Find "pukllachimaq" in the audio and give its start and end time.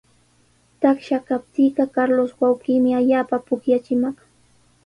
3.47-4.17